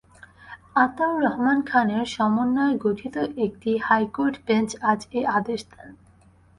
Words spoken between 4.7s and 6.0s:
আজ এ আদেশ দেন।